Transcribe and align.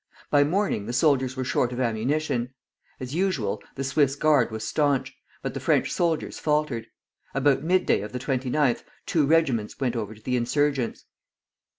By 0.31 0.43
morning 0.43 0.87
the 0.87 0.93
soldiers 0.93 1.37
were 1.37 1.43
short 1.43 1.71
of 1.71 1.79
ammunition. 1.79 2.55
As 2.99 3.13
usual, 3.13 3.61
the 3.75 3.83
Swiss 3.83 4.15
Guard 4.15 4.49
was 4.49 4.65
stanch, 4.65 5.15
but 5.43 5.53
the 5.53 5.59
French 5.59 5.91
soldiers 5.91 6.39
faltered. 6.39 6.87
About 7.35 7.61
midday 7.61 8.01
of 8.01 8.11
the 8.11 8.17
29th 8.17 8.83
two 9.05 9.27
regiments 9.27 9.79
went 9.79 9.95
over 9.95 10.15
to 10.15 10.21
the 10.23 10.37
insurgents. 10.37 11.05